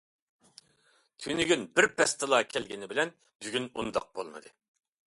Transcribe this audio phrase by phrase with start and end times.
[1.25, 4.59] تۈنۈگۈن بىر پەستىلا كەلگىنى بىلەن بۈگۈن ئۇنداق بولمىدى.